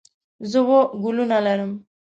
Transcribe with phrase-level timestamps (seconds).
[0.49, 1.71] زه اووه ګلونه لرم.